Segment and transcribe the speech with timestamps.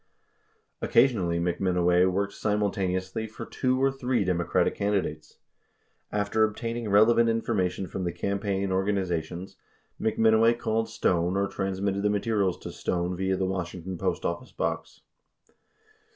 [0.79, 5.37] 73 Occasionally McMinoway worked simultaneously for two or three Democratic candidates.
[6.09, 9.57] 74 After obtaining relevant information from the campaign organiza tions,
[10.01, 15.01] McMinoway called Stone or transmitted the materials to Stone via the Washington post office box.